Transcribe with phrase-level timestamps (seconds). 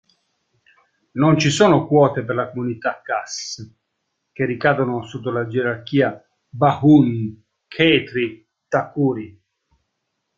[1.11, 3.71] Non ci sono quote per la comunità Khas
[4.31, 9.41] che ricadono sotto la gerarchia "Bahun-Chhetri-Thakuri".